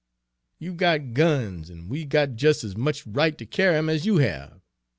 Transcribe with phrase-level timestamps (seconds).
[0.57, 4.17] You've got guns, an' we've got jest as much right ter carry 'em as you
[4.17, 4.59] have.